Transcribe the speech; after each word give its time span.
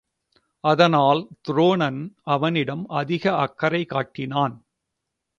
அதனால் 0.63 1.19
துரோணன் 1.41 1.99
அவனிடம் 2.27 2.85
அதிக 2.93 3.33
அக்கரை 3.35 3.85
காட்டினான். 3.85 4.55